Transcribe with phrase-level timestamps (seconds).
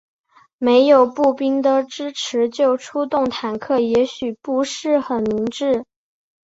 [0.57, 5.85] 没有步兵的支持就出动坦克也许不是很明智。